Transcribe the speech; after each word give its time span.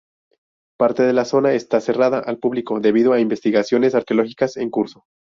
Parte 0.79 1.03
de 1.03 1.13
la 1.13 1.25
zona 1.25 1.53
está 1.53 1.79
cerrada 1.79 2.17
al 2.21 2.39
público 2.39 2.79
debido 2.79 3.13
a 3.13 3.19
investigaciones 3.19 3.93
arqueológicas 3.93 4.57
en 4.57 4.71
curso. 4.71 5.05